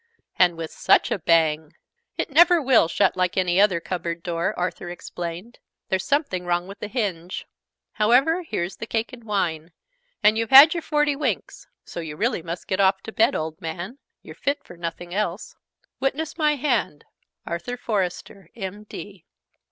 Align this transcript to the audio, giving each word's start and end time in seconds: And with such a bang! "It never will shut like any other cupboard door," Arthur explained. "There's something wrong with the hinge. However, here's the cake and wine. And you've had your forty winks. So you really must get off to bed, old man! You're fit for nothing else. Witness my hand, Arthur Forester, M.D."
And 0.39 0.57
with 0.57 0.71
such 0.71 1.11
a 1.11 1.19
bang! 1.19 1.75
"It 2.17 2.31
never 2.31 2.59
will 2.59 2.87
shut 2.87 3.15
like 3.15 3.37
any 3.37 3.61
other 3.61 3.79
cupboard 3.79 4.23
door," 4.23 4.51
Arthur 4.57 4.89
explained. 4.89 5.59
"There's 5.89 6.03
something 6.03 6.43
wrong 6.43 6.65
with 6.67 6.79
the 6.79 6.87
hinge. 6.87 7.45
However, 7.91 8.41
here's 8.41 8.77
the 8.77 8.87
cake 8.87 9.13
and 9.13 9.23
wine. 9.23 9.73
And 10.23 10.39
you've 10.39 10.49
had 10.49 10.73
your 10.73 10.81
forty 10.81 11.15
winks. 11.15 11.67
So 11.85 11.99
you 11.99 12.15
really 12.15 12.41
must 12.41 12.65
get 12.65 12.79
off 12.79 13.01
to 13.03 13.11
bed, 13.11 13.35
old 13.35 13.61
man! 13.61 13.99
You're 14.23 14.33
fit 14.33 14.63
for 14.63 14.75
nothing 14.75 15.13
else. 15.13 15.55
Witness 15.99 16.35
my 16.35 16.55
hand, 16.55 17.05
Arthur 17.45 17.77
Forester, 17.77 18.49
M.D." 18.55 19.23